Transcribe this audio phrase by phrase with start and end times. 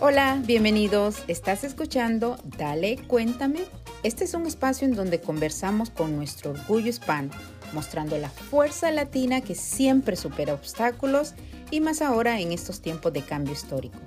[0.00, 1.22] Hola, bienvenidos.
[1.28, 3.60] ¿Estás escuchando Dale, cuéntame?
[4.02, 7.30] Este es un espacio en donde conversamos con nuestro orgullo hispano,
[7.72, 11.34] mostrando la fuerza latina que siempre supera obstáculos
[11.70, 13.98] y más ahora en estos tiempos de cambio histórico.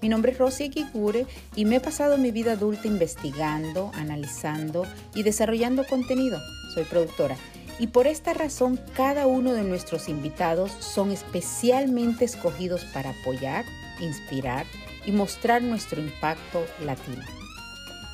[0.00, 1.26] Mi nombre es Rosy Kikure
[1.56, 6.40] y me he pasado mi vida adulta investigando, analizando y desarrollando contenido.
[6.74, 7.36] Soy productora
[7.78, 13.64] y por esta razón cada uno de nuestros invitados son especialmente escogidos para apoyar,
[14.00, 14.66] inspirar,
[15.08, 17.24] y mostrar nuestro impacto latino.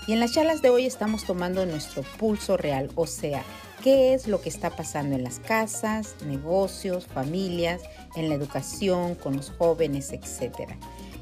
[0.07, 3.43] Y en las charlas de hoy estamos tomando nuestro pulso real, o sea,
[3.83, 7.83] qué es lo que está pasando en las casas, negocios, familias,
[8.15, 10.71] en la educación, con los jóvenes, etc.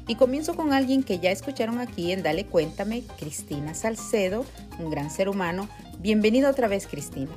[0.07, 4.45] Y comienzo con alguien que ya escucharon aquí en Dale Cuéntame, Cristina Salcedo,
[4.79, 5.69] un gran ser humano.
[5.99, 7.31] Bienvenido otra vez, Cristina.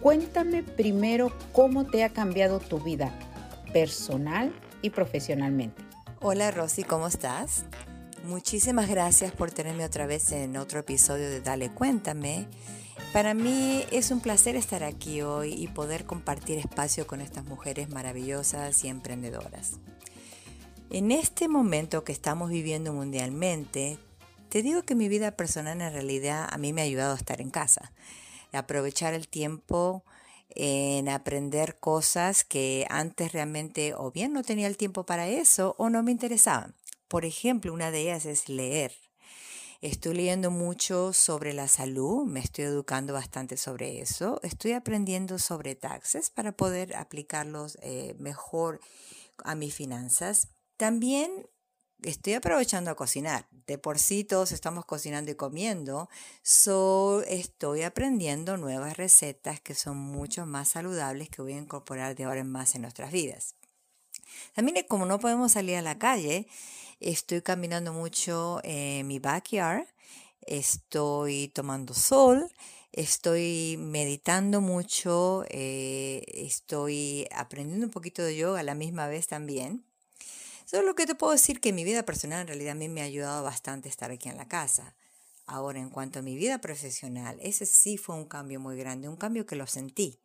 [0.00, 3.12] Cuéntame primero cómo te ha cambiado tu vida
[3.72, 5.82] personal y profesionalmente.
[6.20, 7.64] Hola Rosy, ¿cómo estás?
[8.24, 12.46] Muchísimas gracias por tenerme otra vez en otro episodio de Dale Cuéntame.
[13.12, 17.88] Para mí es un placer estar aquí hoy y poder compartir espacio con estas mujeres
[17.90, 19.80] maravillosas y emprendedoras.
[20.94, 23.96] En este momento que estamos viviendo mundialmente,
[24.50, 27.40] te digo que mi vida personal en realidad a mí me ha ayudado a estar
[27.40, 27.94] en casa,
[28.52, 30.04] aprovechar el tiempo
[30.50, 35.88] en aprender cosas que antes realmente o bien no tenía el tiempo para eso o
[35.88, 36.74] no me interesaban.
[37.08, 38.92] Por ejemplo, una de ellas es leer.
[39.80, 45.74] Estoy leyendo mucho sobre la salud, me estoy educando bastante sobre eso, estoy aprendiendo sobre
[45.74, 48.80] taxes para poder aplicarlos eh, mejor
[49.42, 50.48] a mis finanzas.
[50.82, 51.48] También
[52.02, 53.46] estoy aprovechando a cocinar.
[53.68, 56.08] De por sí todos estamos cocinando y comiendo.
[56.42, 62.24] So estoy aprendiendo nuevas recetas que son mucho más saludables que voy a incorporar de
[62.24, 63.54] ahora en más en nuestras vidas.
[64.56, 66.48] También como no podemos salir a la calle,
[66.98, 69.86] estoy caminando mucho en mi backyard.
[70.40, 72.50] Estoy tomando sol.
[72.90, 79.84] Estoy meditando mucho, eh, estoy aprendiendo un poquito de yoga a la misma vez también.
[80.72, 83.02] Solo lo que te puedo decir que mi vida personal en realidad a mí me
[83.02, 84.94] ha ayudado bastante estar aquí en la casa.
[85.44, 89.16] Ahora, en cuanto a mi vida profesional, ese sí fue un cambio muy grande, un
[89.16, 90.18] cambio que lo sentí,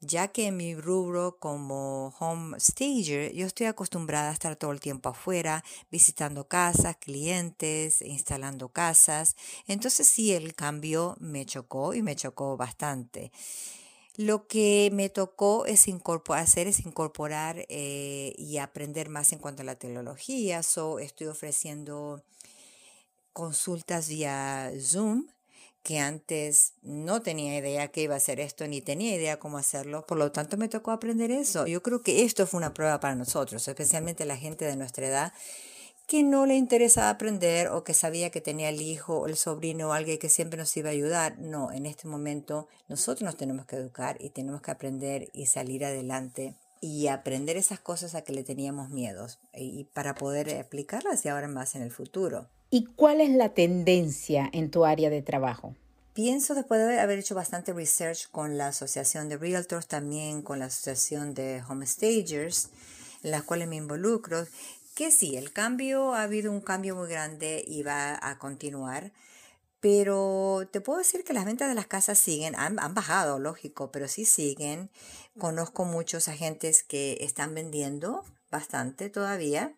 [0.00, 4.80] ya que en mi rubro como home stager yo estoy acostumbrada a estar todo el
[4.80, 9.36] tiempo afuera, visitando casas, clientes, instalando casas.
[9.66, 13.32] Entonces sí, el cambio me chocó y me chocó bastante.
[14.18, 15.86] Lo que me tocó es
[16.34, 20.64] hacer es incorporar eh, y aprender más en cuanto a la tecnología.
[20.64, 22.24] So, estoy ofreciendo
[23.32, 25.28] consultas vía Zoom
[25.84, 30.04] que antes no tenía idea que iba a hacer esto, ni tenía idea cómo hacerlo,
[30.04, 31.68] por lo tanto me tocó aprender eso.
[31.68, 35.32] Yo creo que esto fue una prueba para nosotros, especialmente la gente de nuestra edad,
[36.08, 39.88] que no le interesaba aprender o que sabía que tenía el hijo o el sobrino
[39.88, 41.38] o alguien que siempre nos iba a ayudar.
[41.38, 45.84] No, en este momento nosotros nos tenemos que educar y tenemos que aprender y salir
[45.84, 51.28] adelante y aprender esas cosas a que le teníamos miedos y para poder aplicarlas y
[51.28, 52.48] ahora más en el futuro.
[52.70, 55.76] ¿Y cuál es la tendencia en tu área de trabajo?
[56.14, 60.64] Pienso después de haber hecho bastante research con la Asociación de Realtors, también con la
[60.64, 62.70] Asociación de Homestagers,
[63.22, 64.46] en las cuales me involucro,
[64.98, 69.12] que sí, el cambio, ha habido un cambio muy grande y va a continuar,
[69.78, 74.08] pero te puedo decir que las ventas de las casas siguen, han, bajado, lógico, pero
[74.08, 74.90] sí siguen.
[75.38, 79.72] Conozco muchos agentes que están vendiendo bastante todavía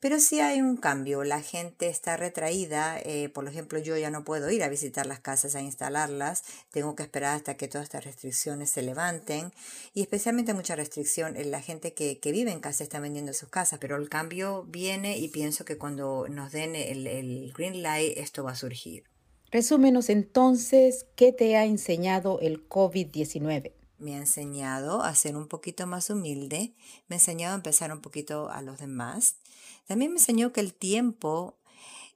[0.00, 4.24] pero sí hay un cambio, la gente está retraída, eh, por ejemplo yo ya no
[4.24, 8.04] puedo ir a visitar las casas a instalarlas, tengo que esperar hasta que todas estas
[8.04, 9.52] restricciones se levanten
[9.92, 13.78] y especialmente mucha restricción en la gente que, vive en casa está vendiendo sus casas,
[13.80, 18.44] pero el cambio viene y pienso que cuando nos den el, el green light esto
[18.44, 19.04] va a surgir.
[19.50, 23.72] Resúmenos entonces, ¿qué te ha enseñado el COVID-19?
[24.00, 26.72] me ha enseñado a ser un poquito más humilde,
[27.08, 29.36] me ha enseñado a empezar un poquito a los demás,
[29.86, 31.58] también me enseñó que el tiempo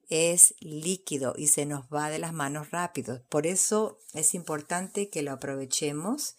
[0.08, 3.22] es líquido y se nos va de las manos rápido.
[3.28, 6.36] Por eso es importante que lo aprovechemos.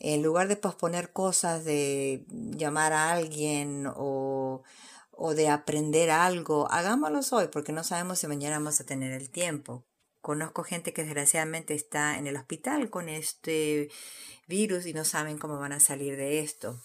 [0.00, 4.62] En lugar de posponer cosas, de llamar a alguien o,
[5.12, 9.30] o de aprender algo, hagámoslo hoy porque no sabemos si mañana vamos a tener el
[9.30, 9.84] tiempo.
[10.20, 13.90] Conozco gente que desgraciadamente está en el hospital con este
[14.48, 16.80] virus y no saben cómo van a salir de esto.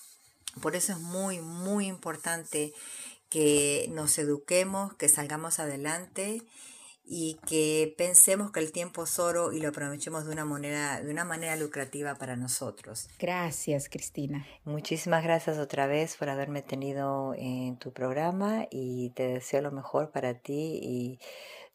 [0.61, 2.73] Por eso es muy, muy importante
[3.29, 6.41] que nos eduquemos, que salgamos adelante
[7.11, 11.09] y que pensemos que el tiempo es oro y lo aprovechemos de una manera, de
[11.09, 13.07] una manera lucrativa para nosotros.
[13.17, 14.45] Gracias, Cristina.
[14.63, 20.11] Muchísimas gracias otra vez por haberme tenido en tu programa y te deseo lo mejor
[20.11, 21.19] para ti y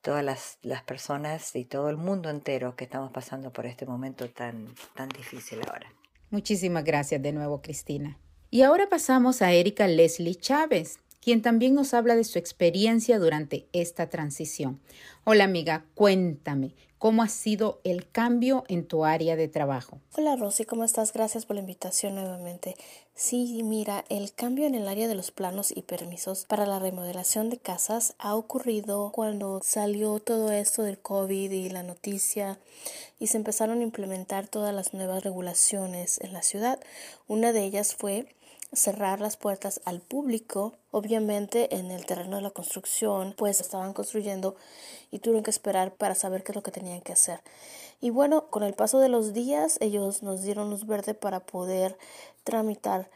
[0.02, 4.30] todas las, las personas y todo el mundo entero que estamos pasando por este momento
[4.30, 5.92] tan, tan difícil ahora.
[6.30, 8.18] Muchísimas gracias de nuevo, Cristina.
[8.50, 13.66] Y ahora pasamos a Erika Leslie Chávez, quien también nos habla de su experiencia durante
[13.72, 14.78] esta transición.
[15.24, 19.98] Hola amiga, cuéntame, ¿cómo ha sido el cambio en tu área de trabajo?
[20.18, 21.14] Hola Rosy, ¿cómo estás?
[21.14, 22.76] Gracias por la invitación nuevamente.
[23.14, 27.48] Sí, mira, el cambio en el área de los planos y permisos para la remodelación
[27.48, 32.58] de casas ha ocurrido cuando salió todo esto del COVID y la noticia
[33.18, 36.80] y se empezaron a implementar todas las nuevas regulaciones en la ciudad.
[37.28, 38.26] Una de ellas fue
[38.76, 40.72] cerrar las puertas al público.
[40.90, 44.56] Obviamente en el terreno de la construcción pues estaban construyendo
[45.10, 47.40] y tuvieron que esperar para saber qué es lo que tenían que hacer.
[48.00, 51.96] Y bueno, con el paso de los días ellos nos dieron luz verde para poder
[52.44, 53.08] tramitar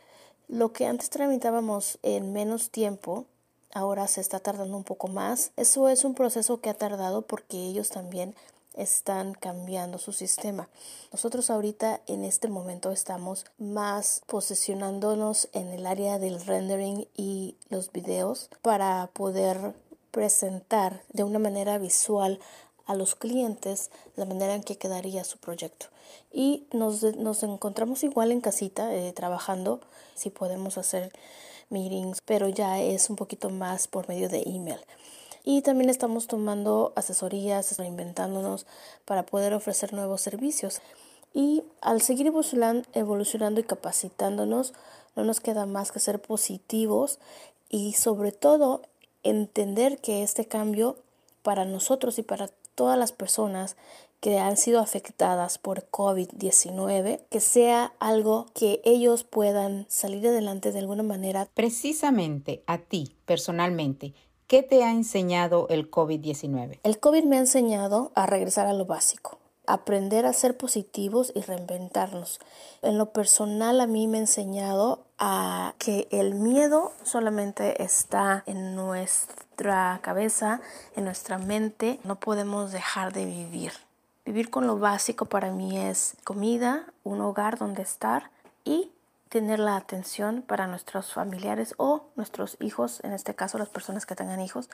[0.48, 3.26] lo que antes tramitábamos en menos tiempo.
[3.74, 5.52] Ahora se está tardando un poco más.
[5.56, 8.34] Eso es un proceso que ha tardado porque ellos también
[8.74, 10.68] están cambiando su sistema.
[11.12, 17.92] Nosotros ahorita en este momento estamos más posicionándonos en el área del rendering y los
[17.92, 19.74] videos para poder
[20.10, 22.40] presentar de una manera visual
[22.86, 25.86] a los clientes la manera en que quedaría su proyecto.
[26.32, 29.80] Y nos, nos encontramos igual en casita eh, trabajando,
[30.14, 31.12] si podemos hacer
[31.68, 34.80] meetings, pero ya es un poquito más por medio de email
[35.50, 38.66] y también estamos tomando asesorías, reinventándonos
[39.06, 40.82] para poder ofrecer nuevos servicios.
[41.32, 44.74] Y al seguir evolucionando y capacitándonos,
[45.16, 47.18] no nos queda más que ser positivos
[47.70, 48.82] y sobre todo
[49.22, 50.98] entender que este cambio
[51.42, 53.76] para nosotros y para todas las personas
[54.20, 60.80] que han sido afectadas por COVID-19, que sea algo que ellos puedan salir adelante de
[60.80, 61.48] alguna manera.
[61.54, 64.12] Precisamente a ti, personalmente,
[64.48, 66.80] ¿Qué te ha enseñado el COVID-19?
[66.82, 69.36] El COVID me ha enseñado a regresar a lo básico,
[69.66, 72.40] aprender a ser positivos y reinventarnos.
[72.80, 78.74] En lo personal a mí me ha enseñado a que el miedo solamente está en
[78.74, 80.62] nuestra cabeza,
[80.96, 82.00] en nuestra mente.
[82.04, 83.72] No podemos dejar de vivir.
[84.24, 88.30] Vivir con lo básico para mí es comida, un hogar donde estar
[88.64, 88.92] y
[89.28, 94.14] tener la atención para nuestros familiares o nuestros hijos, en este caso las personas que
[94.14, 94.68] tengan hijos,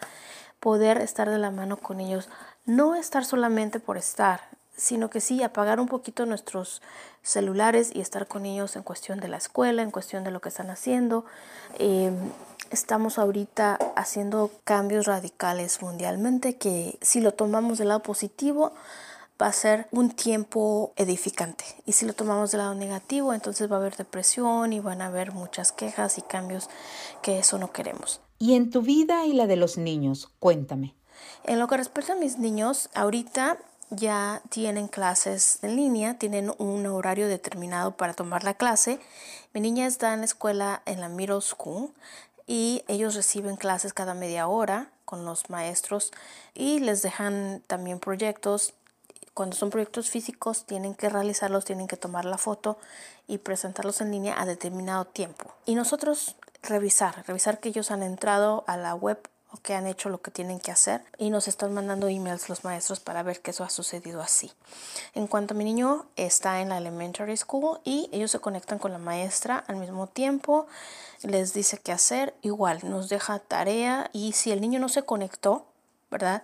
[0.61, 2.29] poder estar de la mano con ellos,
[2.65, 4.41] no estar solamente por estar,
[4.77, 6.83] sino que sí apagar un poquito nuestros
[7.23, 10.49] celulares y estar con ellos en cuestión de la escuela, en cuestión de lo que
[10.49, 11.25] están haciendo.
[11.79, 12.17] Em,
[12.71, 18.73] estamos ahorita haciendo cambios radicales mundialmente que si lo tomamos del lado positivo,
[19.41, 21.65] va a ser un tiempo edificante.
[21.87, 25.07] Y si lo tomamos del lado negativo, entonces va a haber depresión y van a
[25.07, 26.69] haber muchas quejas y cambios
[27.23, 28.21] que eso no queremos.
[28.39, 30.95] Y en tu vida y la de los niños, cuéntame.
[31.45, 33.59] En lo que respecta a mis niños, ahorita
[33.91, 39.01] ya tienen clases en línea, tienen un horario determinado para tomar la clase.
[39.53, 41.93] Mi niña está en la escuela en la middle school
[42.47, 46.13] y ellos reciben clases cada media hora con los maestros
[46.55, 48.75] y les dejan también proyectos
[49.35, 52.79] cuando son proyectos físicos tienen que realizarlos, tienen que tomar la foto
[53.27, 55.53] y presentarlos en línea a determinado tiempo.
[55.67, 59.19] Y nosotros revisar, revisar que ellos han entrado a la web
[59.51, 62.65] o que han hecho lo que tienen que hacer y nos están mandando emails los
[62.65, 64.53] maestros para ver que eso ha sucedido así.
[65.15, 68.93] En cuanto a mi niño está en la elementary school y ellos se conectan con
[68.93, 70.67] la maestra al mismo tiempo,
[71.23, 75.67] les dice qué hacer, igual nos deja tarea y si el niño no se conectó,
[76.11, 76.43] ¿verdad?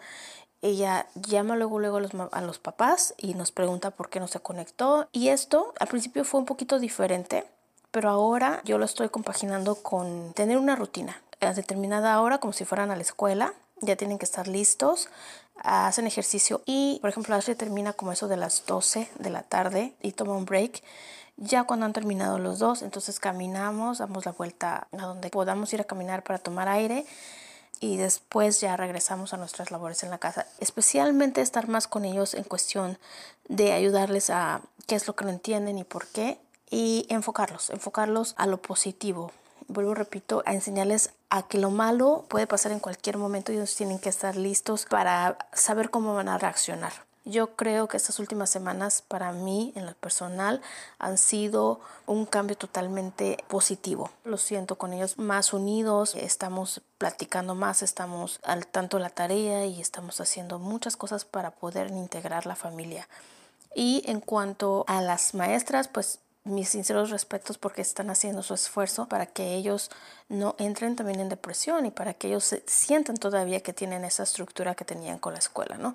[0.63, 1.99] Ella llama luego luego
[2.33, 5.09] a los, papás y nos pregunta por qué no se conectó.
[5.13, 7.47] Y esto al principio fue un poquito diferente,
[7.91, 12.65] pero ahora yo lo estoy compaginando con tener una rutina a determinada hora como si
[12.65, 13.55] fueran a la escuela.
[13.81, 15.09] Ya tienen que estar listos,
[15.57, 19.95] hacen ejercicio y, por ejemplo, Ashley termina como eso de las 12 de la tarde
[20.03, 20.83] y toma un break.
[21.39, 25.81] Ya cuando han terminado los dos, entonces caminamos, damos la vuelta a donde podamos ir
[25.81, 27.07] a caminar para tomar aire
[27.81, 30.47] y después ya regresamos a nuestras labores en la casa.
[30.61, 32.99] Especialmente estar más con ellos en cuestión
[33.49, 36.39] de ayudarles a qué es lo que no entienden y por qué
[36.71, 39.33] y enfocarlos, enfocarlos a lo positivo.
[39.67, 43.75] Vuelvo, repito, a enseñarles a que lo malo puede pasar en cualquier momento y ellos
[43.75, 46.93] tienen que estar listos para saber cómo van a reaccionar.
[47.27, 50.63] Yo creo que estas últimas semanas para mí, en lo personal,
[50.99, 54.11] han sido un cambio totalmente positivo.
[54.25, 59.67] Lo siento con ellos más unidos, estamos platicando más, estamos al tanto de la tarea
[59.67, 63.07] y estamos haciendo muchas cosas para poder integrar la familia.
[63.75, 69.09] Y en cuanto a las maestras, pues mis sinceros respetos porque están haciendo su esfuerzo
[69.09, 69.91] para que ellos
[70.31, 74.75] no entren también en depresión y para que ellos sientan todavía que tienen esa estructura
[74.75, 75.95] que tenían con la escuela, ¿no?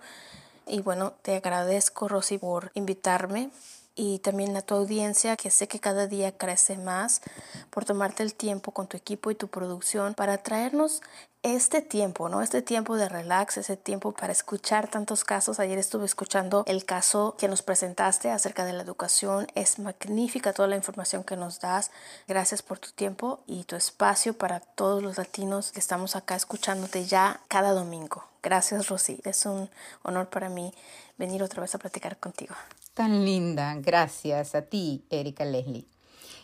[0.67, 3.51] Y bueno, te agradezco, Rosy, por invitarme
[3.95, 7.21] y también a tu audiencia que sé que cada día crece más
[7.69, 11.01] por tomarte el tiempo con tu equipo y tu producción para traernos
[11.45, 12.41] este tiempo, ¿no?
[12.41, 15.59] Este tiempo de relax, ese tiempo para escuchar tantos casos.
[15.59, 19.45] Ayer estuve escuchando el caso que nos presentaste acerca de la educación.
[19.53, 21.91] Es magnífica toda la información que nos das.
[22.27, 27.05] Gracias por tu tiempo y tu espacio para todos los latinos que estamos acá escuchándote
[27.05, 28.23] ya cada domingo.
[28.41, 29.21] Gracias, Rosy.
[29.23, 29.69] Es un
[30.01, 30.73] honor para mí
[31.19, 32.55] venir otra vez a platicar contigo.
[32.95, 33.75] Tan linda.
[33.75, 35.94] Gracias a ti, Erika Leslie.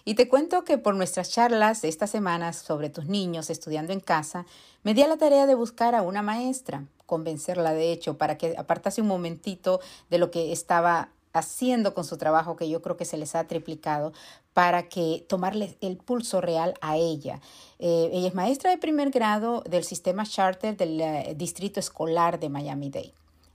[0.06, 4.46] Y te cuento que por nuestras charlas estas semanas sobre tus niños estudiando en casa,
[4.84, 8.56] me di a la tarea de buscar a una maestra, convencerla de hecho, para que
[8.58, 13.06] apartase un momentito de lo que estaba haciendo con su trabajo, que yo creo que
[13.06, 14.14] se les ha triplicado,
[14.54, 17.40] para que tomarle el pulso real a ella.
[17.80, 22.50] Eh, ella es maestra de primer grado del sistema charter del eh, Distrito Escolar de
[22.50, 23.14] Miami-Dade.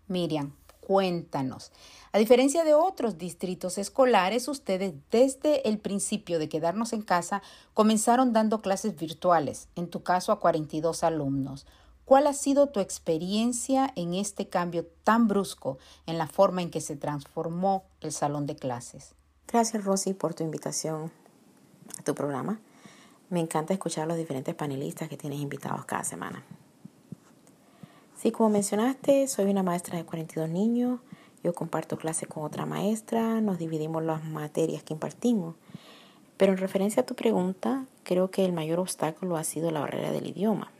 [0.08, 1.72] Miriam, cuéntanos.
[2.16, 7.42] A diferencia de otros distritos escolares, ustedes desde el principio de quedarnos en casa
[7.74, 11.66] comenzaron dando clases virtuales, en tu caso a 42 alumnos.
[12.06, 16.80] ¿Cuál ha sido tu experiencia en este cambio tan brusco en la forma en que
[16.80, 19.14] se transformó el salón de clases?
[19.46, 21.12] Gracias Rosy por tu invitación
[21.98, 22.60] a tu programa.
[23.28, 26.42] Me encanta escuchar a los diferentes panelistas que tienes invitados cada semana.
[28.16, 31.00] Sí, como mencionaste, soy una maestra de 42 niños.
[31.46, 35.54] Yo comparto clase con otra maestra, nos dividimos las materias que impartimos.
[36.36, 40.10] Pero en referencia a tu pregunta, creo que el mayor obstáculo ha sido la barrera
[40.10, 40.72] del idioma.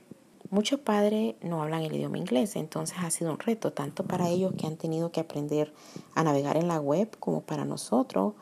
[0.50, 4.54] Muchos padres no hablan el idioma inglés, entonces ha sido un reto tanto para ellos
[4.58, 5.72] que han tenido que aprender
[6.16, 8.34] a navegar en la web como para nosotros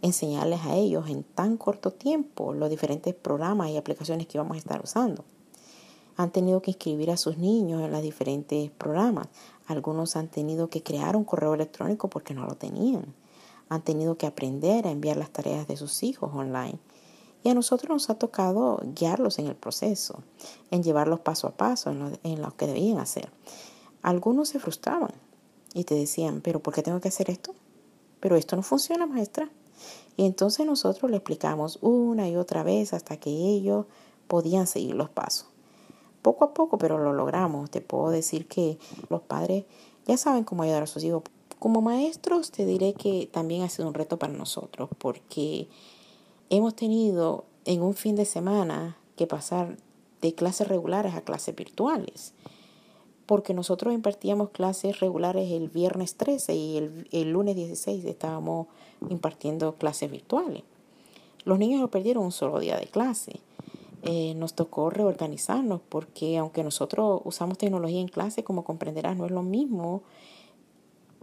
[0.00, 4.60] enseñarles a ellos en tan corto tiempo los diferentes programas y aplicaciones que vamos a
[4.60, 5.26] estar usando
[6.16, 9.28] han tenido que inscribir a sus niños en los diferentes programas.
[9.66, 13.14] Algunos han tenido que crear un correo electrónico porque no lo tenían.
[13.68, 16.78] Han tenido que aprender a enviar las tareas de sus hijos online.
[17.42, 20.22] Y a nosotros nos ha tocado guiarlos en el proceso,
[20.70, 23.30] en llevarlos paso a paso en lo, que debían hacer.
[24.02, 25.12] Algunos se frustraban
[25.74, 27.54] y te decían, pero ¿por qué tengo que hacer esto?
[28.20, 29.50] Pero esto no funciona, maestra.
[30.16, 33.86] Y entonces nosotros le explicamos una y otra vez hasta que ellos
[34.26, 35.46] podían seguir los pasos
[36.26, 37.70] poco a poco, pero lo logramos.
[37.70, 38.78] Te puedo decir que
[39.10, 39.64] los padres
[40.06, 41.22] ya saben cómo ayudar a sus hijos.
[41.60, 45.68] Como maestros te diré que también ha sido un reto para nosotros porque
[46.50, 49.76] hemos tenido en un fin de semana que pasar
[50.20, 52.32] de clases regulares a clases virtuales.
[53.26, 58.66] Porque nosotros impartíamos clases regulares el viernes 13 y el, el lunes 16 estábamos
[59.10, 60.64] impartiendo clases virtuales.
[61.44, 63.38] Los niños no perdieron un solo día de clase.
[64.06, 69.32] Eh, nos tocó reorganizarnos porque aunque nosotros usamos tecnología en clase, como comprenderás, no es
[69.32, 70.02] lo mismo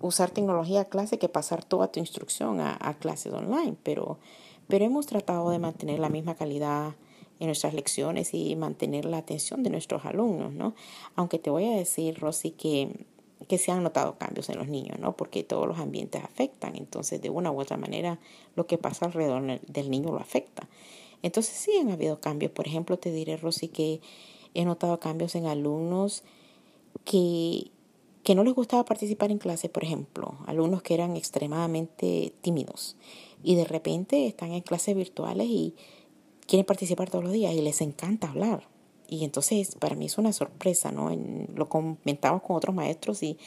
[0.02, 4.20] usar tecnología a clase que pasar toda tu instrucción a, clases online, pero,
[4.68, 6.96] pero hemos tratado de mantener la misma calidad
[7.40, 10.76] en nuestras lecciones y mantener la atención de nuestros alumnos, ¿no?
[11.16, 13.06] Aunque te voy a decir, Rosy, que,
[13.48, 15.16] que se han notado cambios en los niños, ¿no?
[15.16, 18.20] Porque todos los ambientes afectan, entonces de una u otra manera
[18.56, 20.68] lo que pasa alrededor del niño lo afecta.
[21.24, 22.52] Entonces sí han habido cambios.
[22.52, 24.02] Por ejemplo, te diré, Rosy, que
[24.54, 26.24] he notado cambios en alumnos
[27.06, 27.72] que,
[28.24, 32.96] que no les gustaba participar en clase, por ejemplo, alumnos que eran extremadamente tímidos
[33.44, 35.76] y de repente están en clases virtuales y
[36.48, 38.68] quieren participar todos los días y les encanta hablar.
[39.10, 41.12] Y entonces para mí es una sorpresa, ¿no?
[41.54, 43.38] lo comentamos con otros maestros y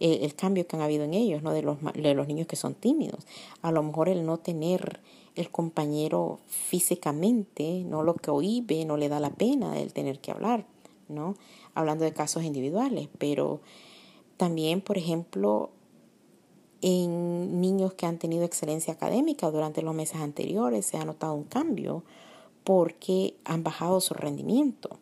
[0.00, 1.52] el, el, cambio que han habido en ellos, ¿no?
[1.52, 3.24] De los, de los niños que son tímidos.
[3.62, 5.00] A lo mejor el no tener
[5.34, 10.30] el compañero físicamente, no lo que oíbe, no le da la pena el tener que
[10.30, 10.66] hablar,
[11.08, 11.34] ¿no?
[11.74, 13.60] Hablando de casos individuales, pero
[14.36, 15.70] también, por ejemplo,
[16.80, 21.44] en niños que han tenido excelencia académica durante los meses anteriores se ha notado un
[21.44, 22.04] cambio
[22.62, 24.98] porque han bajado su rendimiento.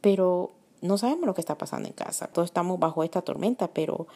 [0.00, 0.50] Pero
[0.80, 2.26] no sabemos lo que está pasando en casa.
[2.26, 4.08] Todos estamos bajo esta tormenta, pero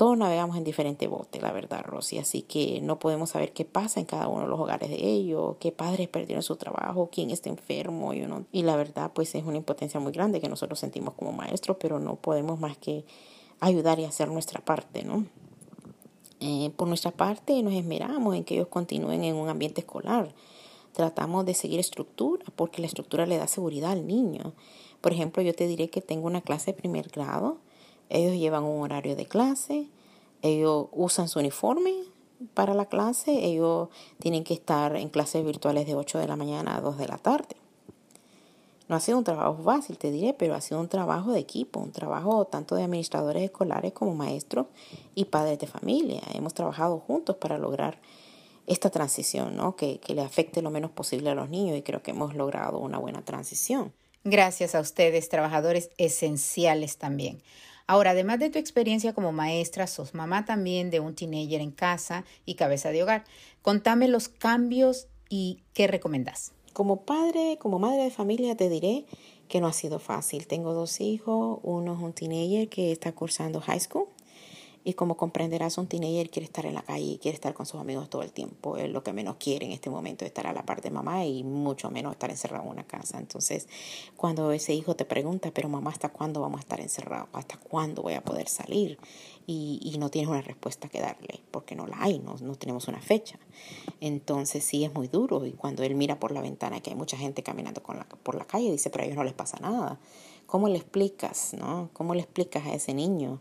[0.00, 2.16] todos navegamos en diferentes botes, la verdad, Rosy.
[2.16, 5.56] Así que no podemos saber qué pasa en cada uno de los hogares de ellos,
[5.60, 8.14] qué padres perdieron su trabajo, quién está enfermo.
[8.14, 11.32] y uno Y la verdad, pues es una impotencia muy grande que nosotros sentimos como
[11.32, 13.04] maestros, pero no podemos más que
[13.60, 15.26] ayudar y hacer nuestra parte, ¿no?
[16.40, 20.34] Eh, por nuestra parte, nos esmeramos en que ellos continúen en un ambiente escolar.
[20.94, 24.54] Tratamos de seguir estructura porque la estructura le da seguridad al niño.
[25.02, 27.58] Por ejemplo, yo te diré que tengo una clase de primer grado.
[28.10, 29.88] Ellos llevan un horario de clase.
[30.42, 31.94] Ellos usan su uniforme
[32.54, 33.44] para la clase.
[33.46, 33.88] Ellos
[34.18, 37.18] tienen que estar en clases virtuales de 8 de la mañana a 2 de la
[37.18, 37.56] tarde.
[38.88, 41.78] No ha sido un trabajo fácil, te diré, pero ha sido un trabajo de equipo,
[41.78, 44.66] un trabajo tanto de administradores escolares como maestros
[45.14, 46.20] y padres de familia.
[46.34, 48.00] Hemos trabajado juntos para lograr
[48.66, 49.76] esta transición, ¿no?
[49.76, 52.78] que, que le afecte lo menos posible a los niños y creo que hemos logrado
[52.78, 53.92] una buena transición.
[54.24, 57.40] Gracias a ustedes, trabajadores esenciales también.
[57.90, 62.24] Ahora, además de tu experiencia como maestra, sos mamá también de un teenager en casa
[62.46, 63.24] y cabeza de hogar.
[63.62, 66.52] Contame los cambios y qué recomendás.
[66.72, 69.06] Como padre, como madre de familia, te diré
[69.48, 70.46] que no ha sido fácil.
[70.46, 74.06] Tengo dos hijos, uno es un teenager que está cursando high school
[74.82, 77.80] y como comprenderás, un teenager quiere estar en la calle y quiere estar con sus
[77.80, 78.78] amigos todo el tiempo.
[78.78, 81.44] Es lo que menos quiere en este momento, estar a la par de mamá y
[81.44, 83.18] mucho menos estar encerrado en una casa.
[83.18, 83.68] Entonces,
[84.16, 87.28] cuando ese hijo te pregunta, pero mamá, ¿hasta cuándo vamos a estar encerrados?
[87.34, 88.98] ¿Hasta cuándo voy a poder salir?
[89.46, 92.88] Y, y no tienes una respuesta que darle, porque no la hay, no, no tenemos
[92.88, 93.38] una fecha.
[94.00, 95.44] Entonces, sí es muy duro.
[95.44, 98.70] Y cuando él mira por la ventana que hay mucha gente caminando por la calle,
[98.70, 99.98] dice, pero a ellos no les pasa nada.
[100.46, 101.90] ¿Cómo le explicas, no?
[101.92, 103.40] ¿Cómo le explicas a ese niño?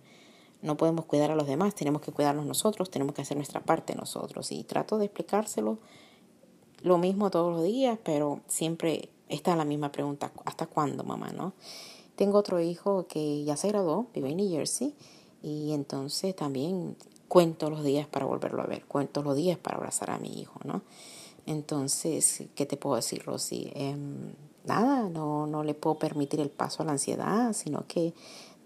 [0.62, 3.96] No podemos cuidar a los demás, tenemos que cuidarnos nosotros, tenemos que hacer nuestra parte
[3.96, 4.52] nosotros.
[4.52, 5.78] Y trato de explicárselo
[6.82, 11.32] lo mismo todos los días, pero siempre está la misma pregunta, ¿hasta cuándo, mamá?
[11.32, 11.54] ¿no?
[12.16, 14.94] Tengo otro hijo que ya se graduó, vive en New Jersey,
[15.42, 16.98] y entonces también
[17.28, 20.60] cuento los días para volverlo a ver, cuento los días para abrazar a mi hijo,
[20.66, 20.82] ¿no?
[21.46, 23.72] Entonces, ¿qué te puedo decir, Rosy?
[23.74, 24.34] Em,
[24.66, 28.14] nada, no, no le puedo permitir el paso a la ansiedad, sino que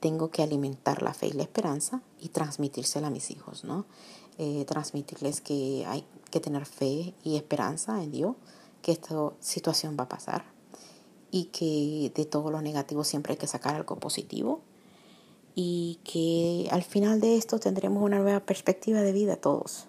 [0.03, 3.85] tengo que alimentar la fe y la esperanza y transmitírsela a mis hijos, ¿no?
[4.37, 8.35] Eh, transmitirles que hay que tener fe y esperanza en Dios,
[8.81, 10.43] que esta situación va a pasar
[11.31, 14.59] y que de todo lo negativo siempre hay que sacar algo positivo
[15.55, 19.85] y que al final de esto tendremos una nueva perspectiva de vida todos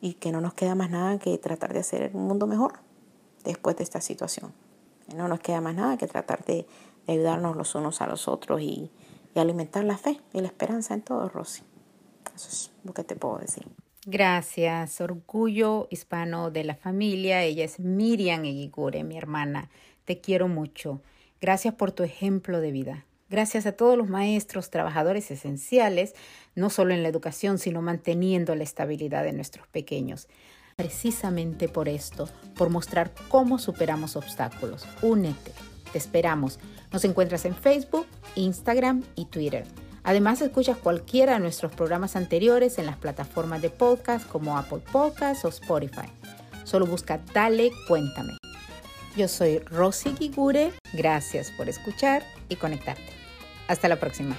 [0.00, 2.80] y que no nos queda más nada que tratar de hacer un mundo mejor
[3.44, 4.52] después de esta situación.
[5.14, 6.66] No nos queda más nada que tratar de
[7.06, 8.90] ayudarnos los unos a los otros y,
[9.34, 11.62] y alimentar la fe y la esperanza en todo, Rosy.
[12.34, 13.66] Eso es lo que te puedo decir.
[14.06, 17.42] Gracias, orgullo hispano de la familia.
[17.42, 19.68] Ella es Miriam Eguigure, mi hermana.
[20.04, 21.02] Te quiero mucho.
[21.40, 23.04] Gracias por tu ejemplo de vida.
[23.28, 26.14] Gracias a todos los maestros, trabajadores esenciales,
[26.54, 30.28] no solo en la educación, sino manteniendo la estabilidad de nuestros pequeños.
[30.76, 34.86] Precisamente por esto, por mostrar cómo superamos obstáculos.
[35.02, 35.52] Únete.
[35.92, 36.58] Te esperamos.
[36.92, 39.64] Nos encuentras en Facebook, Instagram y Twitter.
[40.04, 45.44] Además, escuchas cualquiera de nuestros programas anteriores en las plataformas de podcast como Apple Podcasts
[45.44, 46.08] o Spotify.
[46.64, 48.38] Solo busca Dale, cuéntame.
[49.16, 50.72] Yo soy Rosy Gigure.
[50.92, 53.10] Gracias por escuchar y conectarte.
[53.66, 54.36] Hasta la próxima.